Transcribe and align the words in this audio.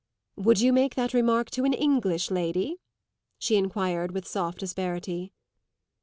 "Would 0.35 0.59
you 0.59 0.73
make 0.73 0.95
that 0.95 1.13
remark 1.13 1.51
to 1.51 1.63
an 1.63 1.73
English 1.73 2.31
lady?" 2.31 2.77
she 3.37 3.55
enquired 3.55 4.13
with 4.13 4.27
soft 4.27 4.63
asperity. 4.63 5.31